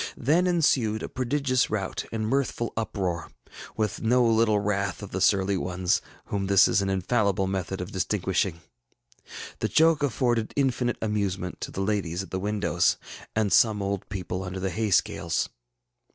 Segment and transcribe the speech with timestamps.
[0.17, 3.29] Then ensued a prodigious rout and mirthful uproar,
[3.77, 7.91] with no little wrath of the surly ones, whom this is an infallible method of
[7.91, 8.61] distinguishing.
[9.59, 12.97] The joke afforded infinite amusement to the ladies at the windows
[13.35, 15.49] and some old people under the hay scales.